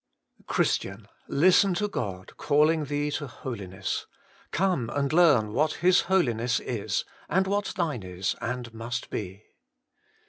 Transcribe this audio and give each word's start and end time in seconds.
Christian! 0.47 1.07
listen 1.27 1.75
to 1.75 1.87
God 1.87 2.35
calling 2.35 2.85
thee 2.85 3.11
to 3.11 3.27
Holiness. 3.27 4.07
Come 4.49 4.89
and 4.89 5.13
learn 5.13 5.53
what 5.53 5.73
His 5.73 6.01
Holiness 6.09 6.59
is, 6.59 7.05
and 7.29 7.45
what 7.45 7.73
thine 7.77 8.01
is 8.01 8.35
and 8.41 8.73
must 8.73 9.11
be. 9.11 9.43